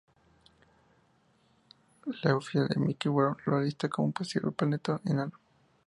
[2.07, 5.33] La web oficial de Mike Brown lo lista como un posible planeta enano.